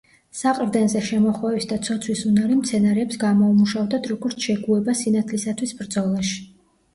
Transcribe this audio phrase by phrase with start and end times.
[0.37, 6.43] საყრდენზე შემოხვევის და ცოცვის უნარი მცენარეებს გამოუმუშავდათ როგორც შეგუება სინათლისათვის ბრძოლაში.